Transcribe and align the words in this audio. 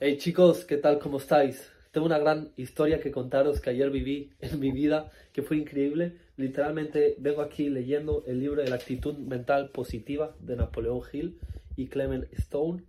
Hey 0.00 0.16
chicos, 0.16 0.64
¿qué 0.64 0.76
tal? 0.76 1.00
¿Cómo 1.00 1.18
estáis? 1.18 1.72
Tengo 1.90 2.06
una 2.06 2.20
gran 2.20 2.52
historia 2.56 3.00
que 3.00 3.10
contaros 3.10 3.60
que 3.60 3.70
ayer 3.70 3.90
viví 3.90 4.30
en 4.40 4.60
mi 4.60 4.70
vida, 4.70 5.10
que 5.32 5.42
fue 5.42 5.56
increíble. 5.56 6.12
Literalmente 6.36 7.16
vengo 7.18 7.42
aquí 7.42 7.68
leyendo 7.68 8.22
el 8.28 8.38
libro 8.38 8.62
de 8.62 8.68
la 8.68 8.76
actitud 8.76 9.14
mental 9.18 9.70
positiva 9.70 10.36
de 10.38 10.54
Napoleón 10.54 11.00
Hill 11.12 11.36
y 11.74 11.88
Clement 11.88 12.32
Stone. 12.34 12.84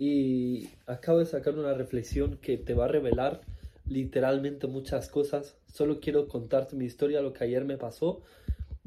Y 0.00 0.70
acabo 0.88 1.20
de 1.20 1.26
sacar 1.26 1.54
una 1.56 1.74
reflexión 1.74 2.38
que 2.38 2.58
te 2.58 2.74
va 2.74 2.86
a 2.86 2.88
revelar 2.88 3.42
literalmente 3.86 4.66
muchas 4.66 5.08
cosas. 5.08 5.54
Solo 5.72 6.00
quiero 6.00 6.26
contarte 6.26 6.74
mi 6.74 6.86
historia, 6.86 7.20
lo 7.20 7.32
que 7.32 7.44
ayer 7.44 7.64
me 7.64 7.76
pasó, 7.76 8.20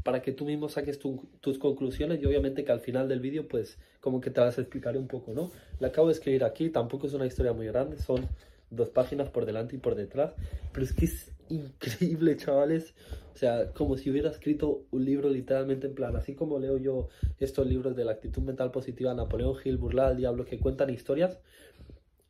para 0.04 0.22
que 0.22 0.32
tú 0.34 0.46
mismo 0.46 0.70
saques 0.70 1.00
tus 1.00 1.58
conclusiones 1.58 2.22
y 2.22 2.26
obviamente 2.26 2.64
que 2.64 2.72
al 2.72 2.82
final 2.82 3.08
del 3.08 3.22
vídeo 3.22 3.48
pues 3.48 3.78
como 4.02 4.20
que 4.20 4.30
te 4.30 4.42
vas 4.42 4.58
a 4.58 4.62
explicar 4.62 4.98
un 4.98 5.08
poco, 5.08 5.34
¿no? 5.34 5.52
La 5.80 5.88
acabo 5.88 6.08
de 6.08 6.14
escribir 6.14 6.44
aquí, 6.44 6.70
tampoco 6.70 7.08
es 7.08 7.14
una 7.14 7.26
historia 7.26 7.54
muy 7.54 7.68
grande, 7.68 7.98
son 7.98 8.28
dos 8.70 8.90
páginas 8.90 9.30
por 9.30 9.46
delante 9.46 9.76
y 9.76 9.80
por 9.80 9.96
detrás, 9.96 10.34
pero 10.74 10.86
es 10.86 10.94
que 10.94 11.06
es 11.06 11.32
increíble, 11.50 12.36
chavales. 12.38 12.94
O 13.34 13.38
sea, 13.38 13.72
como 13.72 13.98
si 13.98 14.10
hubiera 14.10 14.30
escrito 14.30 14.84
un 14.92 15.06
libro 15.06 15.30
literalmente 15.30 15.88
en 15.88 15.96
plan, 15.96 16.16
así 16.16 16.36
como 16.36 16.60
leo 16.60 16.78
yo 16.78 17.08
estos 17.40 17.66
libros 17.66 17.96
de 17.96 18.06
la 18.06 18.12
actitud 18.12 18.42
mental 18.44 18.72
positiva, 18.72 19.14
Napoleón 19.14 19.56
Hill, 19.64 19.78
Burla 19.78 20.08
al 20.08 20.18
Diablo, 20.18 20.46
que 20.46 20.60
cuentan 20.60 20.90
historias, 20.90 21.40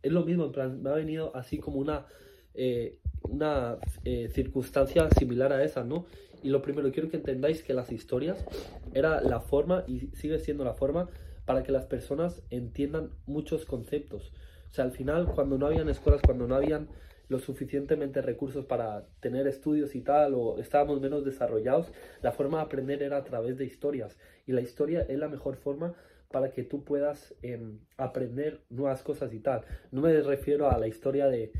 es 0.01 0.12
lo 0.12 0.23
mismo, 0.26 0.45
en 0.45 0.51
plan, 0.51 0.81
me 0.81 0.90
ha 0.90 0.93
venido 0.93 1.35
así 1.35 1.57
como 1.57 1.79
una, 1.79 2.05
eh, 2.53 2.99
una 3.23 3.77
eh, 4.05 4.30
circunstancia 4.32 5.09
similar 5.12 5.52
a 5.54 5.63
esa, 5.63 5.84
¿no? 5.84 6.05
Y 6.44 6.50
lo 6.50 6.62
primero, 6.62 6.91
quiero 6.91 7.09
que 7.09 7.18
entendáis 7.18 7.63
que 7.63 7.73
las 7.73 7.91
historias 7.91 8.46
era 8.94 9.22
la 9.22 9.40
forma 9.40 9.86
y 9.88 10.08
sigue 10.16 10.40
siendo 10.40 10.66
la 10.66 10.73
forma 10.73 11.09
para 11.46 11.63
que 11.63 11.72
las 11.72 11.86
personas 11.86 12.41
entiendan 12.49 13.12
muchos 13.26 13.66
conceptos. 13.66 14.34
O 14.70 14.73
sea, 14.73 14.86
al 14.86 14.91
final, 14.91 15.27
cuando 15.34 15.58
no 15.58 15.68
habían 15.68 15.88
escuelas, 15.90 16.22
cuando 16.22 16.48
no 16.48 16.55
habían 16.55 16.88
lo 17.30 17.40
suficientemente 17.40 18.22
recursos 18.22 18.65
para 18.65 19.05
tener 19.21 19.48
estudios 19.48 19.96
y 19.96 20.02
tal, 20.02 20.34
o 20.34 20.60
estábamos 20.60 20.99
menos 20.99 21.24
desarrollados, 21.24 21.91
la 22.21 22.32
forma 22.32 22.58
de 22.58 22.63
aprender 22.63 23.02
era 23.02 23.18
a 23.18 23.24
través 23.24 23.58
de 23.58 23.65
historias. 23.65 24.18
Y 24.46 24.52
la 24.52 24.62
historia 24.62 25.05
es 25.08 25.18
la 25.18 25.30
mejor 25.30 25.55
forma 25.55 25.93
para 26.32 26.52
que 26.52 26.63
tú 26.63 26.84
puedas 26.84 27.35
em, 27.41 27.80
aprender 27.96 28.62
nuevas 28.70 29.04
cosas 29.04 29.34
y 29.34 29.40
tal. 29.40 29.62
No 29.91 30.02
me 30.02 30.20
refiero 30.21 30.70
a 30.70 30.77
la 30.77 30.87
historia 30.87 31.27
de, 31.27 31.52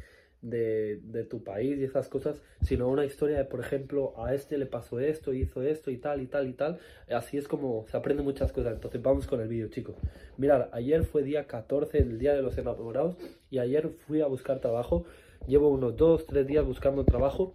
de, 0.44 1.26
tu 1.30 1.44
país 1.44 1.80
y 1.80 1.86
esas 1.86 2.10
cosas, 2.10 2.42
sino 2.62 2.90
una 2.90 3.06
historia 3.06 3.38
de, 3.38 3.46
por 3.46 3.62
ejemplo, 3.62 4.14
a 4.18 4.36
este 4.36 4.58
le 4.58 4.66
pasó 4.66 5.00
esto, 5.00 5.34
hizo 5.34 5.64
esto 5.64 5.90
y 5.90 5.98
tal 5.98 6.22
y 6.22 6.28
tal 6.28 6.48
y 6.48 6.54
tal. 6.54 6.80
Así 7.10 7.38
es 7.38 7.48
como 7.48 7.86
se 7.88 7.98
aprende 7.98 8.22
muchas 8.22 8.52
cosas. 8.52 8.74
Entonces 8.74 9.02
vamos 9.02 9.26
con 9.26 9.42
el 9.42 9.48
vídeo, 9.48 9.70
chicos. 9.70 9.96
Mirad, 10.38 10.68
ayer 10.74 11.04
fue 11.04 11.24
día 11.24 11.48
14, 11.48 11.98
el 11.98 12.20
día 12.20 12.34
de 12.34 12.42
los 12.42 12.58
enamorados, 12.58 13.16
y 13.50 13.60
ayer 13.60 13.90
fui 14.06 14.22
a 14.22 14.28
buscar 14.28 14.60
trabajo. 14.60 15.06
Llevo 15.48 15.70
unos 15.70 15.96
2, 15.96 16.26
3 16.28 16.46
días 16.46 16.66
buscando 16.66 17.04
trabajo. 17.06 17.54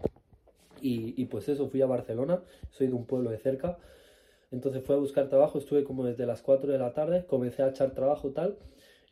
Y, 0.81 1.21
y 1.21 1.27
pues 1.27 1.49
eso, 1.49 1.69
fui 1.69 1.83
a 1.83 1.87
Barcelona, 1.87 2.43
soy 2.71 2.87
de 2.87 2.95
un 2.95 3.05
pueblo 3.05 3.31
de 3.31 3.39
cerca. 3.39 3.79
Entonces 4.51 4.83
fui 4.83 4.95
a 4.95 4.99
buscar 4.99 5.29
trabajo, 5.29 5.59
estuve 5.59 5.85
como 5.85 6.07
desde 6.07 6.25
las 6.25 6.41
4 6.41 6.73
de 6.73 6.79
la 6.79 6.95
tarde, 6.95 7.27
comencé 7.27 7.63
a 7.63 7.69
echar 7.69 7.91
trabajo 7.91 8.31
tal 8.31 8.57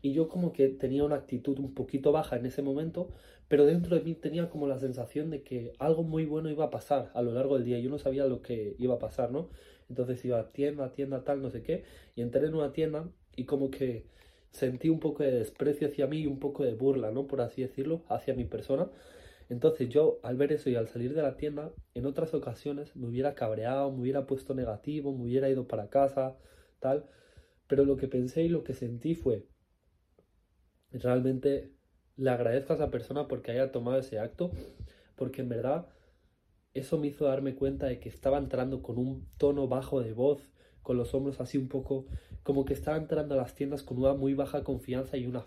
y 0.03 0.13
yo 0.13 0.29
como 0.29 0.53
que 0.53 0.69
tenía 0.69 1.05
una 1.05 1.17
actitud 1.17 1.59
un 1.59 1.75
poquito 1.75 2.13
baja 2.13 2.37
en 2.37 2.47
ese 2.47 2.63
momento, 2.63 3.11
pero 3.49 3.65
dentro 3.65 3.97
de 3.97 4.03
mí 4.03 4.15
tenía 4.15 4.51
como 4.51 4.67
la 4.67 4.79
sensación 4.79 5.31
de 5.31 5.43
que 5.43 5.73
algo 5.79 6.03
muy 6.03 6.27
bueno 6.27 6.51
iba 6.51 6.65
a 6.65 6.71
pasar 6.71 7.11
a 7.15 7.23
lo 7.23 7.33
largo 7.33 7.55
del 7.55 7.65
día. 7.65 7.79
Yo 7.79 7.91
no 7.91 7.99
sabía 7.99 8.27
lo 8.27 8.43
que 8.43 8.77
iba 8.79 8.95
a 8.95 8.99
pasar, 8.99 9.31
¿no? 9.31 9.51
Entonces 9.89 10.25
iba 10.25 10.39
a 10.39 10.51
tienda, 10.53 10.93
tienda, 10.93 11.25
tal, 11.25 11.43
no 11.43 11.51
sé 11.51 11.63
qué, 11.63 11.85
y 12.15 12.23
entré 12.23 12.47
en 12.47 12.55
una 12.55 12.73
tienda 12.73 13.09
y 13.37 13.45
como 13.45 13.71
que 13.71 14.07
sentí 14.51 14.89
un 14.89 15.01
poco 15.01 15.23
de 15.23 15.31
desprecio 15.33 15.89
hacia 15.89 16.07
mí 16.07 16.21
y 16.21 16.27
un 16.27 16.39
poco 16.39 16.65
de 16.65 16.75
burla, 16.75 17.11
¿no? 17.11 17.27
Por 17.27 17.41
así 17.41 17.63
decirlo, 17.63 18.05
hacia 18.09 18.35
mi 18.35 18.45
persona. 18.45 18.91
Entonces 19.49 19.89
yo 19.89 20.19
al 20.23 20.37
ver 20.37 20.53
eso 20.53 20.71
y 20.71 20.75
al 20.75 20.89
salir 20.89 21.15
de 21.15 21.23
la 21.23 21.37
tienda, 21.37 21.73
en 21.95 22.07
otras 22.07 22.35
ocasiones 22.35 22.97
me 22.97 23.07
hubiera 23.07 23.35
cabreado, 23.35 23.93
me 23.93 24.01
hubiera 24.01 24.27
puesto 24.27 24.55
negativo, 24.55 25.13
me 25.17 25.25
hubiera 25.25 25.49
ido 25.49 25.69
para 25.69 25.89
casa, 25.89 26.37
tal. 26.81 27.07
Pero 27.69 27.85
lo 27.85 27.97
que 27.97 28.09
pensé 28.09 28.43
y 28.43 28.49
lo 28.49 28.65
que 28.65 28.75
sentí 28.75 29.15
fue, 29.15 29.47
realmente 30.99 31.73
le 32.17 32.31
agradezco 32.31 32.73
a 32.73 32.77
esa 32.77 32.91
persona 32.91 33.29
porque 33.29 33.53
haya 33.53 33.73
tomado 33.73 33.99
ese 33.99 34.19
acto, 34.19 34.51
porque 35.17 35.43
en 35.43 35.49
verdad 35.49 35.87
eso 36.75 36.99
me 36.99 37.09
hizo 37.09 37.25
darme 37.25 37.55
cuenta 37.55 37.87
de 37.87 38.01
que 38.01 38.09
estaba 38.09 38.39
entrando 38.39 38.83
con 38.83 38.99
un 38.99 39.27
tono 39.39 39.69
bajo 39.69 40.01
de 40.03 40.13
voz, 40.13 40.51
con 40.83 40.97
los 40.97 41.15
hombros 41.15 41.41
así 41.41 41.59
un 41.59 41.69
poco, 41.69 42.07
como 42.43 42.65
que 42.65 42.75
estaba 42.75 42.97
entrando 42.97 43.35
a 43.35 43.39
las 43.39 43.55
tiendas 43.55 43.83
con 43.83 43.99
una 43.99 44.15
muy 44.15 44.35
baja 44.35 44.63
confianza 44.63 45.17
y 45.17 45.27
una, 45.27 45.45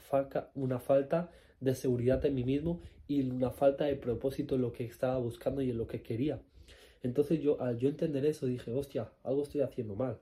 una 0.55 0.79
falta 0.79 1.29
de 1.59 1.75
seguridad 1.75 2.25
en 2.25 2.35
mí 2.35 2.43
mismo 2.43 2.81
y 3.07 3.21
una 3.21 3.51
falta 3.51 3.85
de 3.85 3.95
propósito 3.95 4.55
en 4.55 4.61
lo 4.61 4.71
que 4.71 4.85
estaba 4.85 5.17
buscando 5.17 5.61
y 5.61 5.69
en 5.69 5.77
lo 5.77 5.87
que 5.87 6.01
quería. 6.01 6.41
Entonces 7.01 7.41
yo, 7.41 7.61
al 7.61 7.77
yo 7.77 7.89
entender 7.89 8.25
eso, 8.25 8.45
dije, 8.45 8.73
hostia, 8.73 9.11
algo 9.23 9.43
estoy 9.43 9.61
haciendo 9.61 9.95
mal. 9.95 10.19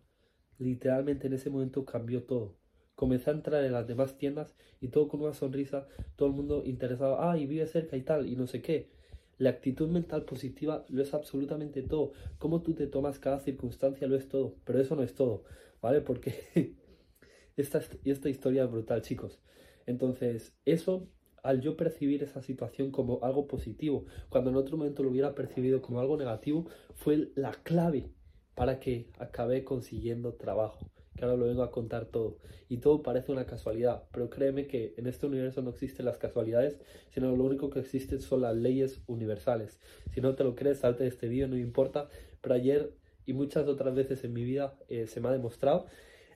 Literalmente 0.59 1.27
en 1.27 1.33
ese 1.33 1.49
momento 1.49 1.85
cambió 1.85 2.23
todo. 2.23 2.56
Comencé 2.97 3.30
a 3.30 3.34
entrar 3.34 3.63
en 3.63 3.74
las 3.74 3.85
demás 3.85 4.18
tiendas 4.18 4.56
y 4.81 4.88
todo 4.88 5.08
con 5.08 5.22
una 5.22 5.35
sonrisa, 5.35 5.88
todo 6.16 6.30
el 6.30 6.34
mundo 6.34 6.63
interesado, 6.66 7.22
ah, 7.22 7.38
y 7.38 7.46
vive 7.46 7.68
cerca 7.68 7.96
y 7.96 8.02
tal, 8.02 8.28
y 8.28 8.35
no 8.35 8.47
sé 8.47 8.63
qué. 8.63 8.90
La 9.38 9.52
actitud 9.52 9.88
mental 9.88 10.25
positiva 10.25 10.84
lo 10.90 11.03
es 11.03 11.13
absolutamente 11.13 11.84
todo. 11.84 12.13
Cómo 12.40 12.63
tú 12.63 12.74
te 12.74 12.88
tomas 12.88 13.19
cada 13.19 13.40
circunstancia 13.40 14.07
lo 14.07 14.16
es 14.16 14.28
todo, 14.28 14.56
pero 14.66 14.81
eso 14.81 14.96
no 14.96 15.03
es 15.03 15.13
todo, 15.13 15.44
¿vale? 15.80 16.02
Porque 16.02 16.34
esta, 17.56 17.84
esta 18.03 18.30
historia 18.30 18.63
es 18.63 18.72
brutal, 18.72 19.03
chicos. 19.03 19.40
Entonces, 19.86 20.56
eso, 20.66 21.07
al 21.44 21.62
yo 21.62 21.78
percibir 21.78 22.24
esa 22.24 22.41
situación 22.41 22.90
como 22.90 23.19
algo 23.22 23.46
positivo, 23.46 24.06
cuando 24.30 24.50
en 24.50 24.56
otro 24.56 24.75
momento 24.75 25.03
lo 25.03 25.12
hubiera 25.12 25.36
percibido 25.36 25.84
como 25.84 26.00
algo 26.00 26.18
negativo, 26.18 26.66
fue 26.96 27.30
la 27.36 27.52
clave 27.52 28.09
para 28.56 28.80
que 28.80 29.12
acabé 29.19 29.63
consiguiendo 29.63 30.34
trabajo 30.34 30.90
que 31.17 31.25
ahora 31.25 31.35
lo 31.35 31.47
vengo 31.47 31.63
a 31.63 31.72
contar 31.72 32.05
todo. 32.05 32.38
Y 32.69 32.78
todo 32.78 33.01
parece 33.01 33.31
una 33.31 33.45
casualidad, 33.45 34.03
pero 34.13 34.29
créeme 34.29 34.67
que 34.67 34.94
en 34.97 35.07
este 35.07 35.25
universo 35.25 35.61
no 35.61 35.72
existen 35.72 36.05
las 36.05 36.17
casualidades, 36.17 36.79
sino 37.09 37.35
lo 37.35 37.44
único 37.44 37.69
que 37.69 37.79
existen 37.79 38.22
son 38.22 38.41
las 38.41 38.55
leyes 38.55 39.01
universales. 39.07 39.79
Si 40.13 40.22
no 40.22 40.35
te 40.35 40.44
lo 40.44 40.56
crees, 40.56 40.79
salte 40.79 41.03
de 41.03 41.09
este 41.09 41.27
vídeo, 41.27 41.47
no 41.47 41.57
importa, 41.57 42.07
pero 42.41 42.56
ayer 42.56 42.94
y 43.25 43.33
muchas 43.33 43.67
otras 43.67 43.94
veces 43.94 44.23
en 44.23 44.33
mi 44.33 44.44
vida 44.44 44.77
eh, 44.88 45.07
se 45.07 45.19
me 45.19 45.27
ha 45.27 45.31
demostrado. 45.31 45.88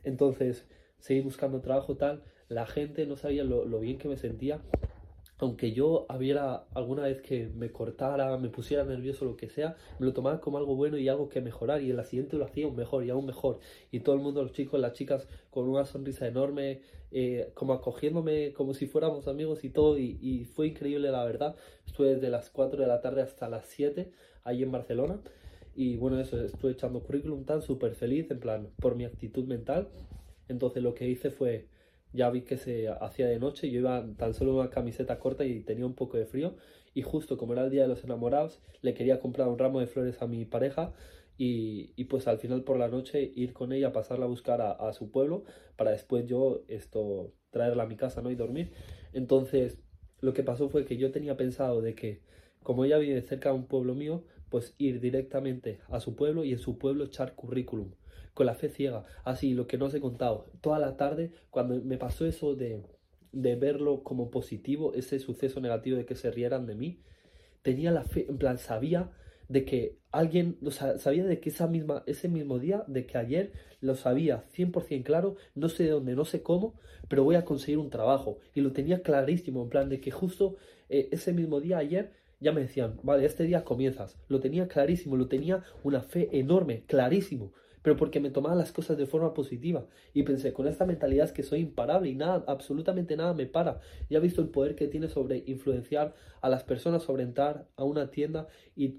Entonces, 0.03 0.65
seguí 0.99 1.21
buscando 1.21 1.61
trabajo 1.61 1.95
tal, 1.95 2.23
la 2.49 2.65
gente 2.65 3.05
no 3.05 3.15
sabía 3.15 3.43
lo, 3.43 3.65
lo 3.65 3.79
bien 3.79 3.97
que 3.97 4.09
me 4.09 4.17
sentía 4.17 4.61
aunque 5.41 5.71
yo 5.73 6.05
hubiera 6.15 6.65
alguna 6.75 7.01
vez 7.01 7.19
que 7.23 7.47
me 7.47 7.71
cortara, 7.71 8.37
me 8.37 8.49
pusiera 8.49 8.83
nervioso, 8.83 9.25
lo 9.25 9.35
que 9.35 9.49
sea, 9.49 9.75
me 9.97 10.05
lo 10.05 10.13
tomaba 10.13 10.39
como 10.39 10.59
algo 10.59 10.75
bueno 10.75 10.99
y 10.99 11.09
algo 11.09 11.29
que 11.29 11.41
mejorar. 11.41 11.81
Y 11.81 11.89
en 11.89 11.97
la 11.97 12.03
siguiente 12.03 12.37
lo 12.37 12.45
hacía 12.45 12.65
aún 12.65 12.75
mejor 12.75 13.03
y 13.03 13.09
aún 13.09 13.25
mejor. 13.25 13.59
Y 13.91 14.01
todo 14.01 14.13
el 14.13 14.21
mundo, 14.21 14.43
los 14.43 14.51
chicos, 14.51 14.79
las 14.79 14.93
chicas, 14.93 15.27
con 15.49 15.67
una 15.67 15.83
sonrisa 15.85 16.27
enorme, 16.27 16.81
eh, 17.11 17.49
como 17.55 17.73
acogiéndome 17.73 18.53
como 18.53 18.75
si 18.75 18.85
fuéramos 18.85 19.27
amigos 19.27 19.63
y 19.63 19.71
todo. 19.71 19.97
Y, 19.97 20.45
fue 20.45 20.67
increíble, 20.67 21.09
la 21.09 21.25
verdad. 21.25 21.55
Estuve 21.87 22.13
desde 22.13 22.29
las 22.29 22.51
4 22.51 22.79
de 22.79 22.87
la 22.87 23.01
tarde 23.01 23.23
hasta 23.23 23.49
las 23.49 23.65
7 23.65 24.11
ahí 24.43 24.61
en 24.61 24.71
Barcelona. 24.71 25.21
Y 25.75 25.97
bueno, 25.97 26.19
eso, 26.19 26.39
estuve 26.39 26.73
echando 26.73 27.01
currículum 27.01 27.45
tan 27.45 27.63
súper 27.63 27.95
feliz, 27.95 28.29
en 28.29 28.39
plan, 28.39 28.69
por 28.79 28.95
mi 28.95 29.05
actitud 29.05 29.45
mental. 29.45 29.89
Entonces 30.49 30.83
lo 30.83 30.93
que 30.93 31.09
hice 31.09 31.31
fue 31.31 31.65
ya 32.13 32.29
vi 32.29 32.41
que 32.41 32.57
se 32.57 32.89
hacía 32.89 33.27
de 33.27 33.39
noche, 33.39 33.69
yo 33.69 33.79
iba 33.79 34.05
tan 34.17 34.33
solo 34.33 34.55
una 34.55 34.69
camiseta 34.69 35.19
corta 35.19 35.45
y 35.45 35.61
tenía 35.61 35.85
un 35.85 35.95
poco 35.95 36.17
de 36.17 36.25
frío 36.25 36.55
y 36.93 37.03
justo 37.03 37.37
como 37.37 37.53
era 37.53 37.63
el 37.63 37.71
día 37.71 37.83
de 37.83 37.87
los 37.87 38.03
enamorados 38.03 38.61
le 38.81 38.93
quería 38.93 39.19
comprar 39.19 39.47
un 39.47 39.57
ramo 39.57 39.79
de 39.79 39.87
flores 39.87 40.21
a 40.21 40.27
mi 40.27 40.45
pareja 40.45 40.93
y, 41.37 41.93
y 41.95 42.05
pues 42.05 42.27
al 42.27 42.39
final 42.39 42.63
por 42.63 42.77
la 42.77 42.89
noche 42.89 43.31
ir 43.35 43.53
con 43.53 43.71
ella, 43.71 43.93
pasarla 43.93 44.25
a 44.25 44.27
buscar 44.29 44.61
a, 44.61 44.93
su 44.93 45.09
pueblo 45.09 45.43
para 45.77 45.91
después 45.91 46.27
yo 46.27 46.63
esto 46.67 47.33
traerla 47.49 47.83
a 47.83 47.87
mi 47.87 47.95
casa 47.95 48.21
¿no? 48.21 48.29
y 48.29 48.35
dormir. 48.35 48.71
Entonces 49.13 49.79
lo 50.19 50.33
que 50.33 50.43
pasó 50.43 50.69
fue 50.69 50.85
que 50.85 50.97
yo 50.97 51.11
tenía 51.11 51.37
pensado 51.37 51.81
de 51.81 51.95
que 51.95 52.21
como 52.61 52.85
ella 52.85 52.97
vive 52.97 53.21
cerca 53.21 53.49
de 53.49 53.55
un 53.55 53.65
pueblo 53.65 53.95
mío, 53.95 54.23
pues 54.49 54.75
ir 54.77 54.99
directamente 54.99 55.79
a 55.89 55.99
su 55.99 56.15
pueblo 56.15 56.43
y 56.43 56.51
en 56.51 56.59
su 56.59 56.77
pueblo 56.77 57.05
echar 57.05 57.33
currículum 57.35 57.91
con 58.33 58.45
la 58.45 58.55
fe 58.55 58.69
ciega, 58.69 59.05
así 59.23 59.53
lo 59.53 59.67
que 59.67 59.77
no 59.77 59.85
os 59.85 59.93
he 59.93 60.01
contado. 60.01 60.51
Toda 60.61 60.79
la 60.79 60.97
tarde, 60.97 61.31
cuando 61.49 61.81
me 61.81 61.97
pasó 61.97 62.25
eso 62.25 62.55
de, 62.55 62.81
de 63.31 63.55
verlo 63.55 64.03
como 64.03 64.29
positivo, 64.29 64.93
ese 64.93 65.19
suceso 65.19 65.59
negativo 65.59 65.97
de 65.97 66.05
que 66.05 66.15
se 66.15 66.31
rieran 66.31 66.65
de 66.65 66.75
mí, 66.75 67.01
tenía 67.61 67.91
la 67.91 68.03
fe, 68.03 68.25
en 68.29 68.37
plan, 68.37 68.57
sabía 68.57 69.11
de 69.47 69.65
que 69.65 69.97
alguien, 70.11 70.57
o 70.65 70.71
sabía 70.71 71.25
de 71.25 71.39
que 71.41 71.49
esa 71.49 71.67
misma, 71.67 72.03
ese 72.05 72.29
mismo 72.29 72.57
día, 72.57 72.85
de 72.87 73.05
que 73.05 73.17
ayer 73.17 73.51
lo 73.81 73.95
sabía 73.95 74.45
100% 74.55 75.03
claro, 75.03 75.35
no 75.55 75.67
sé 75.67 75.83
de 75.83 75.89
dónde, 75.89 76.15
no 76.15 76.23
sé 76.23 76.41
cómo, 76.41 76.79
pero 77.09 77.23
voy 77.25 77.35
a 77.35 77.43
conseguir 77.43 77.77
un 77.77 77.89
trabajo. 77.89 78.39
Y 78.53 78.61
lo 78.61 78.71
tenía 78.71 79.01
clarísimo, 79.01 79.61
en 79.63 79.69
plan 79.69 79.89
de 79.89 79.99
que 79.99 80.11
justo 80.11 80.55
eh, 80.87 81.09
ese 81.11 81.33
mismo 81.33 81.59
día, 81.59 81.79
ayer, 81.79 82.13
ya 82.39 82.53
me 82.53 82.61
decían, 82.61 82.97
vale, 83.03 83.25
este 83.25 83.43
día 83.43 83.65
comienzas. 83.65 84.17
Lo 84.29 84.39
tenía 84.39 84.69
clarísimo, 84.69 85.17
lo 85.17 85.27
tenía 85.27 85.63
una 85.83 86.01
fe 86.01 86.29
enorme, 86.31 86.83
clarísimo 86.87 87.51
pero 87.81 87.97
porque 87.97 88.19
me 88.19 88.29
tomaba 88.29 88.55
las 88.55 88.71
cosas 88.71 88.97
de 88.97 89.05
forma 89.05 89.33
positiva. 89.33 89.85
Y 90.13 90.23
pensé, 90.23 90.53
con 90.53 90.67
esta 90.67 90.85
mentalidad 90.85 91.25
es 91.25 91.31
que 91.31 91.43
soy 91.43 91.61
imparable 91.61 92.09
y 92.09 92.15
nada, 92.15 92.43
absolutamente 92.47 93.15
nada 93.15 93.33
me 93.33 93.45
para. 93.45 93.79
Y 94.09 94.15
he 94.15 94.19
visto 94.19 94.41
el 94.41 94.49
poder 94.49 94.75
que 94.75 94.87
tiene 94.87 95.09
sobre 95.09 95.43
influenciar 95.47 96.13
a 96.41 96.49
las 96.49 96.63
personas, 96.63 97.03
sobre 97.03 97.23
entrar 97.23 97.67
a 97.75 97.83
una 97.83 98.11
tienda 98.11 98.47
y, 98.75 98.97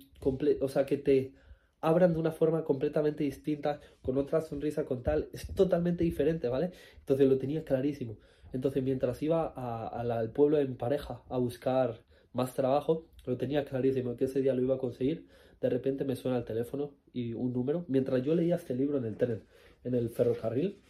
o 0.60 0.68
sea, 0.68 0.86
que 0.86 0.96
te 0.96 1.32
abran 1.80 2.12
de 2.12 2.20
una 2.20 2.32
forma 2.32 2.64
completamente 2.64 3.24
distinta, 3.24 3.80
con 4.02 4.16
otra 4.16 4.40
sonrisa, 4.40 4.84
con 4.84 5.02
tal, 5.02 5.28
es 5.32 5.46
totalmente 5.52 6.04
diferente, 6.04 6.48
¿vale? 6.48 6.70
Entonces 7.00 7.28
lo 7.28 7.38
tenía 7.38 7.64
clarísimo. 7.64 8.18
Entonces 8.52 8.82
mientras 8.82 9.22
iba 9.22 9.46
al 9.88 10.30
pueblo 10.30 10.58
en 10.58 10.76
pareja 10.76 11.22
a 11.28 11.38
buscar 11.38 12.02
más 12.32 12.54
trabajo, 12.54 13.06
lo 13.26 13.36
tenía 13.36 13.64
clarísimo 13.64 14.16
que 14.16 14.26
ese 14.26 14.40
día 14.40 14.54
lo 14.54 14.62
iba 14.62 14.76
a 14.76 14.78
conseguir. 14.78 15.26
De 15.62 15.70
repente 15.70 16.04
me 16.04 16.16
suena 16.16 16.36
el 16.36 16.44
teléfono 16.44 16.90
y 17.12 17.34
un 17.34 17.52
número. 17.52 17.84
Mientras 17.86 18.22
yo 18.24 18.34
leía 18.34 18.56
este 18.56 18.74
libro 18.74 18.98
en 18.98 19.04
el 19.04 19.16
tren, 19.16 19.44
en 19.84 19.94
el 19.94 20.10
ferrocarril, 20.10 20.82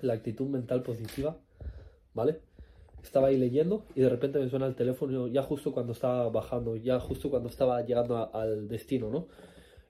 la 0.00 0.14
actitud 0.14 0.48
mental 0.48 0.82
positiva, 0.82 1.38
¿vale? 2.12 2.40
Estaba 3.04 3.28
ahí 3.28 3.38
leyendo 3.38 3.86
y 3.94 4.00
de 4.00 4.08
repente 4.08 4.40
me 4.40 4.48
suena 4.50 4.66
el 4.66 4.74
teléfono 4.74 5.28
ya 5.28 5.42
justo 5.42 5.72
cuando 5.72 5.92
estaba 5.92 6.28
bajando, 6.28 6.74
ya 6.74 6.98
justo 6.98 7.30
cuando 7.30 7.48
estaba 7.48 7.80
llegando 7.82 8.34
al 8.34 8.66
destino, 8.68 9.10
¿no? 9.10 9.28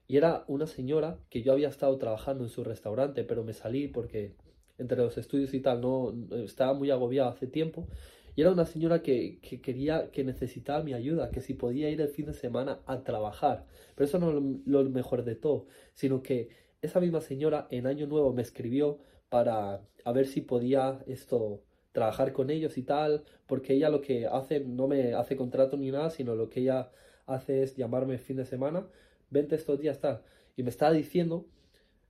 Y 0.07 0.19
era 0.19 0.45
una 0.49 0.67
señora 0.67 1.19
que 1.31 1.43
yo 1.43 1.53
había 1.53 1.69
estado 1.69 1.97
trabajando 1.97 2.45
en 2.45 2.51
su 2.51 2.63
restaurante, 2.63 3.25
pero 3.25 3.43
me 3.43 3.55
salí 3.55 3.89
porque 3.89 4.35
entre 4.77 4.99
los 4.99 5.17
estudios 5.17 5.55
y 5.55 5.61
tal 5.61 5.81
no 5.81 6.15
estaba 6.45 6.75
muy 6.75 6.91
agobiado 6.91 7.31
hace 7.31 7.47
tiempo 7.47 7.89
y 8.37 8.43
era 8.43 8.53
una 8.53 8.67
señora 8.67 9.03
que, 9.03 9.39
quería, 9.63 10.11
que 10.11 10.25
necesitaba 10.25 10.83
mi 10.83 10.95
ayuda, 10.95 11.31
que 11.31 11.41
si 11.41 11.55
podía 11.55 11.91
ir 11.91 12.01
el 12.01 12.09
fin 12.09 12.27
de 12.27 12.35
semana 12.35 12.81
a 12.87 13.03
trabajar. 13.03 13.67
Pero 13.95 14.07
eso 14.07 14.19
no 14.19 14.31
es 14.31 14.67
lo, 14.67 14.85
mejor 14.91 15.25
de 15.25 15.35
todo, 15.35 15.67
sino 15.95 16.23
que 16.23 16.49
esa 16.83 17.01
misma 17.01 17.21
señora 17.21 17.67
en 17.71 17.87
Año 17.87 18.07
Nuevo 18.07 18.33
me 18.33 18.43
escribió 18.43 18.99
para 19.29 19.83
a 20.05 20.13
ver 20.13 20.27
si 20.27 20.41
podía 20.41 21.03
esto 21.07 21.63
trabajar 21.93 22.33
con 22.33 22.51
ellos 22.51 22.79
y 22.79 22.83
tal, 22.83 23.25
porque 23.47 23.75
ella 23.75 23.91
lo 23.91 24.01
que 24.01 24.27
hace 24.27 24.61
no 24.61 24.87
me 24.89 25.15
hace 25.15 25.37
contrato 25.37 25.77
ni 25.77 25.91
nada, 25.91 26.11
sino 26.11 26.35
lo 26.35 26.49
que 26.49 26.61
ella 26.61 26.91
hace 27.27 27.63
es 27.63 27.77
llamarme 27.77 28.15
el 28.15 28.21
fin 28.21 28.37
de 28.37 28.45
semana, 28.45 28.87
vente 29.31 29.57
estos 29.57 29.79
días 29.81 30.01
tal, 30.01 30.23
y 30.57 30.63
me 30.63 30.71
estaba 30.71 30.93
diciendo 30.93 31.47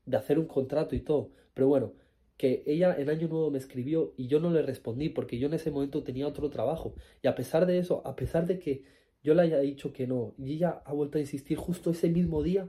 de 0.06 0.16
hacer 0.16 0.38
un 0.38 0.46
contrato 0.46 0.94
y 0.94 1.00
todo, 1.00 1.30
pero 1.54 1.68
bueno, 1.68 1.92
que 2.40 2.62
ella 2.64 2.96
en 2.98 3.10
Año 3.10 3.28
Nuevo 3.28 3.50
me 3.50 3.58
escribió 3.58 4.14
y 4.16 4.26
yo 4.26 4.40
no 4.40 4.50
le 4.50 4.62
respondí 4.62 5.10
porque 5.10 5.38
yo 5.38 5.48
en 5.48 5.52
ese 5.52 5.70
momento 5.70 6.02
tenía 6.02 6.26
otro 6.26 6.48
trabajo. 6.48 6.94
Y 7.22 7.28
a 7.28 7.34
pesar 7.34 7.66
de 7.66 7.76
eso, 7.76 8.00
a 8.06 8.16
pesar 8.16 8.46
de 8.46 8.58
que 8.58 8.82
yo 9.22 9.34
le 9.34 9.42
haya 9.42 9.58
dicho 9.58 9.92
que 9.92 10.06
no, 10.06 10.32
y 10.38 10.54
ella 10.54 10.80
ha 10.86 10.94
vuelto 10.94 11.18
a 11.18 11.20
insistir 11.20 11.58
justo 11.58 11.90
ese 11.90 12.08
mismo 12.08 12.42
día, 12.42 12.66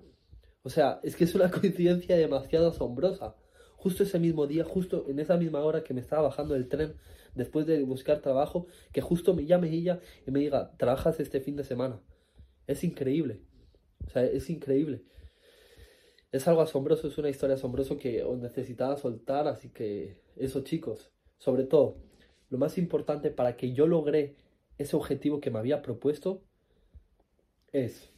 o 0.64 0.70
sea, 0.70 1.00
es 1.04 1.16
que 1.16 1.24
es 1.24 1.36
una 1.36 1.50
coincidencia 1.62 2.18
demasiado 2.18 2.68
asombrosa. 2.68 3.38
Justo 3.78 4.04
ese 4.04 4.20
mismo 4.20 4.46
día, 4.46 4.66
justo 4.66 5.06
en 5.08 5.20
esa 5.20 5.38
misma 5.38 5.62
hora 5.62 5.86
que 5.86 5.94
me 5.94 6.02
estaba 6.02 6.24
bajando 6.24 6.54
el 6.58 6.68
tren 6.68 6.96
después 7.34 7.66
de 7.66 7.82
buscar 7.84 8.20
trabajo, 8.20 8.68
que 8.92 9.00
justo 9.00 9.34
me 9.34 9.46
llame 9.46 9.70
ella 9.70 10.02
y 10.28 10.32
me 10.32 10.42
diga, 10.42 10.76
trabajas 10.76 11.22
este 11.22 11.40
fin 11.40 11.56
de 11.56 11.64
semana. 11.64 12.02
Es 12.68 12.84
increíble. 12.84 13.40
O 14.06 14.10
sea, 14.10 14.26
es 14.26 14.50
increíble 14.50 15.06
es 16.32 16.48
algo 16.48 16.62
asombroso, 16.62 17.08
es 17.08 17.18
una 17.18 17.30
historia 17.30 17.56
asombrosa 17.56 17.98
que 17.98 18.24
os 18.24 18.38
necesitaba 18.40 18.98
soltar, 18.98 19.48
así 19.48 19.70
que 19.70 20.18
eso 20.38 20.62
chicos, 20.62 21.12
sobre 21.38 21.64
todo, 21.66 21.98
lo 22.50 22.58
más 22.58 22.78
importante 22.78 23.32
para 23.32 23.58
que 23.58 23.74
yo 23.74 23.88
logre 23.88 24.36
ese 24.78 24.96
objetivo 24.96 25.42
que 25.42 25.52
me 25.52 25.60
había 25.60 25.82
propuesto 25.82 26.42
es, 27.72 28.10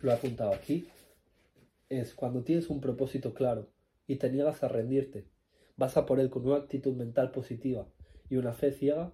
lo 0.00 0.10
he 0.10 0.14
apuntado 0.14 0.52
aquí, 0.52 0.88
es 1.88 2.14
cuando 2.14 2.42
tienes 2.42 2.70
un 2.70 2.80
propósito 2.80 3.34
claro 3.34 3.68
y 4.06 4.16
te 4.16 4.30
niegas 4.30 4.62
a 4.62 4.68
rendirte, 4.68 5.26
vas 5.76 5.96
a 5.96 6.06
por 6.06 6.20
él 6.20 6.30
con 6.30 6.46
una 6.46 6.56
actitud 6.56 6.94
mental 6.94 7.30
positiva 7.30 7.86
y 8.28 8.36
una 8.36 8.52
fe 8.52 8.72
ciega, 8.72 9.12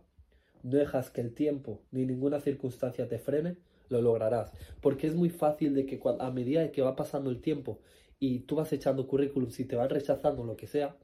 no 0.62 0.76
dejas 0.76 1.10
que 1.10 1.20
el 1.22 1.34
tiempo 1.34 1.82
ni 1.90 2.04
ninguna 2.04 2.40
circunstancia 2.40 3.08
te 3.08 3.18
frene, 3.18 3.56
lo 3.88 4.02
lograrás. 4.02 4.52
Porque 4.80 5.06
es 5.06 5.14
muy 5.14 5.30
fácil 5.30 5.74
de 5.74 5.86
que 5.86 6.00
a 6.18 6.30
medida 6.30 6.70
que 6.70 6.82
va 6.82 6.96
pasando 6.96 7.30
el 7.30 7.40
tiempo 7.40 7.80
y 8.20 8.40
tú 8.40 8.54
vas 8.56 8.72
echando 8.72 9.08
currículum, 9.08 9.50
y 9.58 9.64
te 9.64 9.74
van 9.74 9.90
rechazando 9.90 10.44
lo 10.44 10.56
que 10.56 10.68
sea, 10.68 10.96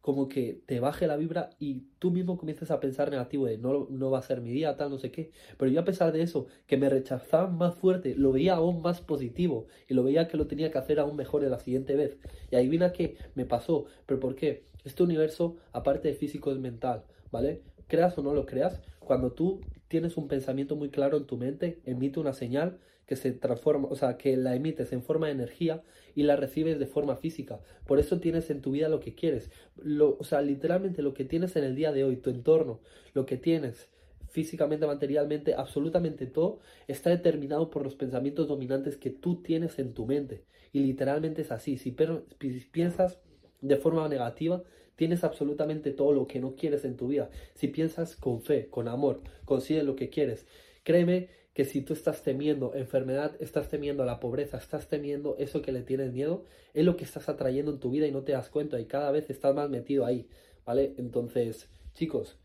como 0.00 0.28
que 0.28 0.62
te 0.66 0.80
baje 0.80 1.06
la 1.06 1.16
vibra 1.16 1.50
y 1.58 1.82
tú 1.98 2.10
mismo 2.10 2.38
comienzas 2.38 2.70
a 2.70 2.80
pensar 2.80 3.10
negativo 3.10 3.46
de 3.46 3.58
no, 3.58 3.86
no 3.90 4.10
va 4.10 4.18
a 4.18 4.22
ser 4.22 4.40
mi 4.40 4.50
día, 4.50 4.76
tal, 4.76 4.90
no 4.90 4.98
sé 4.98 5.10
qué. 5.10 5.30
Pero 5.58 5.70
yo 5.70 5.80
a 5.80 5.84
pesar 5.84 6.12
de 6.12 6.22
eso, 6.22 6.46
que 6.66 6.78
me 6.78 6.88
rechazaban 6.88 7.56
más 7.58 7.74
fuerte, 7.74 8.14
lo 8.14 8.32
veía 8.32 8.54
aún 8.54 8.80
más 8.80 9.00
positivo 9.00 9.66
y 9.88 9.94
lo 9.94 10.02
veía 10.02 10.28
que 10.28 10.36
lo 10.38 10.46
tenía 10.46 10.70
que 10.70 10.78
hacer 10.78 11.00
aún 11.00 11.16
mejor 11.16 11.44
en 11.44 11.50
la 11.50 11.58
siguiente 11.58 11.96
vez. 11.96 12.16
Y 12.50 12.56
adivina 12.56 12.92
qué 12.92 13.16
me 13.34 13.44
pasó. 13.44 13.86
¿Pero 14.06 14.20
por 14.20 14.36
qué? 14.36 14.64
Este 14.84 15.02
universo, 15.02 15.56
aparte 15.72 16.08
de 16.08 16.14
físico, 16.14 16.50
es 16.50 16.58
mental, 16.58 17.04
¿vale? 17.30 17.62
Creas 17.86 18.16
o 18.16 18.22
no 18.22 18.32
lo 18.32 18.46
creas, 18.46 18.80
cuando 19.00 19.32
tú 19.32 19.60
tienes 19.88 20.16
un 20.16 20.28
pensamiento 20.28 20.76
muy 20.76 20.90
claro 20.90 21.18
en 21.18 21.26
tu 21.26 21.36
mente, 21.36 21.82
emite 21.84 22.20
una 22.20 22.32
señal 22.32 22.78
que 23.10 23.16
se 23.16 23.32
transforma, 23.32 23.88
o 23.90 23.96
sea, 23.96 24.16
que 24.16 24.36
la 24.36 24.54
emites 24.54 24.92
en 24.92 25.02
forma 25.02 25.26
de 25.26 25.32
energía 25.32 25.82
y 26.14 26.22
la 26.22 26.36
recibes 26.36 26.78
de 26.78 26.86
forma 26.86 27.16
física. 27.16 27.58
Por 27.84 27.98
eso 27.98 28.20
tienes 28.20 28.50
en 28.50 28.60
tu 28.60 28.70
vida 28.70 28.88
lo 28.88 29.00
que 29.00 29.16
quieres. 29.16 29.50
Lo, 29.74 30.16
o 30.20 30.22
sea, 30.22 30.42
literalmente 30.42 31.02
lo 31.02 31.12
que 31.12 31.24
tienes 31.24 31.56
en 31.56 31.64
el 31.64 31.74
día 31.74 31.90
de 31.90 32.04
hoy, 32.04 32.18
tu 32.18 32.30
entorno, 32.30 32.78
lo 33.12 33.26
que 33.26 33.36
tienes 33.36 33.88
físicamente, 34.28 34.86
materialmente, 34.86 35.54
absolutamente 35.54 36.26
todo 36.26 36.60
está 36.86 37.10
determinado 37.10 37.68
por 37.68 37.82
los 37.82 37.96
pensamientos 37.96 38.46
dominantes 38.46 38.96
que 38.96 39.10
tú 39.10 39.42
tienes 39.42 39.80
en 39.80 39.92
tu 39.92 40.06
mente. 40.06 40.44
Y 40.72 40.78
literalmente 40.78 41.42
es 41.42 41.50
así. 41.50 41.78
Si, 41.78 41.92
si 42.40 42.60
piensas 42.70 43.18
de 43.60 43.76
forma 43.76 44.08
negativa, 44.08 44.62
tienes 44.94 45.24
absolutamente 45.24 45.90
todo 45.90 46.12
lo 46.12 46.28
que 46.28 46.38
no 46.38 46.54
quieres 46.54 46.84
en 46.84 46.96
tu 46.96 47.08
vida. 47.08 47.28
Si 47.54 47.66
piensas 47.66 48.14
con 48.14 48.40
fe, 48.40 48.68
con 48.70 48.86
amor, 48.86 49.20
consigues 49.46 49.82
lo 49.82 49.96
que 49.96 50.10
quieres. 50.10 50.46
Créeme 50.84 51.39
que 51.54 51.64
si 51.64 51.82
tú 51.82 51.94
estás 51.94 52.22
temiendo 52.22 52.74
enfermedad, 52.74 53.34
estás 53.40 53.68
temiendo 53.68 54.04
la 54.04 54.20
pobreza, 54.20 54.56
estás 54.56 54.88
temiendo 54.88 55.36
eso 55.38 55.62
que 55.62 55.72
le 55.72 55.82
tienes 55.82 56.12
miedo, 56.12 56.44
es 56.74 56.84
lo 56.84 56.96
que 56.96 57.04
estás 57.04 57.28
atrayendo 57.28 57.72
en 57.72 57.80
tu 57.80 57.90
vida 57.90 58.06
y 58.06 58.12
no 58.12 58.22
te 58.22 58.32
das 58.32 58.50
cuenta 58.50 58.80
y 58.80 58.86
cada 58.86 59.10
vez 59.10 59.30
estás 59.30 59.54
más 59.54 59.68
metido 59.68 60.04
ahí, 60.06 60.28
¿vale? 60.64 60.94
Entonces, 60.96 61.68
chicos, 61.92 62.38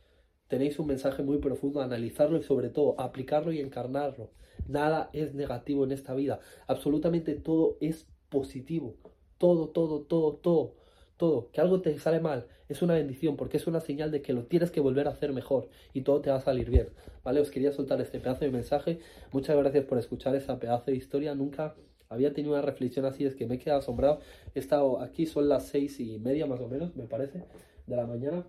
tenéis 0.48 0.80
un 0.80 0.88
mensaje 0.88 1.22
muy 1.24 1.38
profundo, 1.38 1.81
analizarlo 1.81 2.38
y 2.38 2.44
sobre 2.44 2.69
todo 2.69 3.00
aplicarlo 3.00 3.52
y 3.52 3.60
encarnarlo. 3.60 4.31
Nada 4.68 5.10
es 5.13 5.36
negativo 5.36 5.84
en 5.84 5.92
esta 5.92 6.16
vida, 6.16 6.40
absolutamente 6.66 7.36
todo 7.36 7.78
es 7.81 8.08
positivo, 8.30 8.96
todo, 9.38 9.69
todo, 9.69 10.01
todo, 10.01 10.34
todo 10.38 10.85
todo, 11.18 11.50
que 11.52 11.62
algo 11.62 11.82
te 11.82 11.98
sale 12.00 12.20
mal, 12.20 12.48
es 12.68 12.82
una 12.82 12.96
bendición 12.96 13.38
porque 13.38 13.58
es 13.58 13.68
una 13.68 13.80
señal 13.80 14.12
de 14.12 14.22
que 14.22 14.34
lo 14.34 14.46
tienes 14.46 14.72
que 14.72 14.80
volver 14.80 15.08
a 15.08 15.12
hacer 15.12 15.34
mejor 15.34 15.70
y 15.94 16.02
todo 16.02 16.22
te 16.22 16.30
va 16.30 16.38
a 16.38 16.42
salir 16.42 16.70
bien, 16.70 16.90
¿vale? 17.24 17.40
Os 17.40 17.52
quería 17.52 17.72
soltar 17.72 18.02
este 18.02 18.20
pedazo 18.20 18.46
de 18.46 18.52
mensaje, 18.52 19.00
muchas 19.32 19.56
gracias 19.56 19.86
por 19.86 19.98
escuchar 19.98 20.36
esa 20.36 20.60
pedazo 20.60 20.92
de 20.92 20.98
historia, 20.98 21.36
nunca 21.36 21.75
había 22.10 22.34
tenido 22.34 22.54
una 22.54 22.62
reflexión 22.62 23.06
así, 23.06 23.25
es 23.25 23.36
que 23.36 23.48
me 23.48 23.56
he 23.56 23.60
quedado 23.60 23.80
asombrado, 23.80 24.20
he 24.54 24.60
estado 24.60 25.00
aquí, 25.01 25.25
son 25.25 25.50
las 25.50 25.68
seis 25.68 26.00
y 26.00 26.20
media 26.20 26.46
más 26.46 26.60
o 26.60 26.68
menos, 26.68 26.96
me 26.96 27.08
parece, 27.08 27.44
de 27.88 27.96
la 27.96 28.06
mañana, 28.06 28.46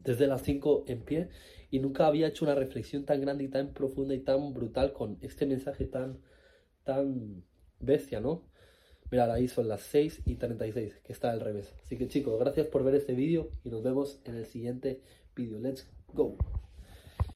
desde 0.00 0.26
las 0.26 0.42
cinco 0.42 0.84
en 0.86 1.02
pie, 1.02 1.28
y 1.70 1.80
nunca 1.80 2.06
había 2.06 2.28
hecho 2.28 2.44
una 2.44 2.54
reflexión 2.54 3.04
tan 3.04 3.20
grande 3.20 3.44
y 3.44 3.48
tan 3.48 3.72
profunda 3.72 4.14
y 4.14 4.20
tan 4.20 4.54
brutal 4.54 4.92
con 4.92 5.18
este 5.20 5.46
mensaje 5.46 5.84
tan, 5.86 6.20
tan 6.84 7.42
bestia, 7.80 8.20
¿no? 8.20 8.44
Mirad, 9.10 9.30
ahí 9.30 9.48
son 9.48 9.68
las 9.68 9.82
6 9.82 10.22
y 10.26 10.34
36, 10.34 11.00
que 11.04 11.12
está 11.12 11.30
al 11.30 11.40
revés. 11.40 11.72
Así 11.84 11.96
que 11.96 12.08
chicos, 12.08 12.38
gracias 12.40 12.66
por 12.66 12.82
ver 12.82 12.94
este 12.94 13.14
vídeo 13.14 13.48
y 13.64 13.70
nos 13.70 13.82
vemos 13.82 14.20
en 14.24 14.34
el 14.34 14.46
siguiente 14.46 15.00
vídeo. 15.34 15.58
Let's 15.58 15.86
go. 16.12 16.36